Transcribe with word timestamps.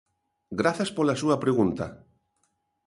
Grazas 0.61 0.89
pola 0.95 1.19
súa 1.21 1.41
pregunta. 1.43 1.85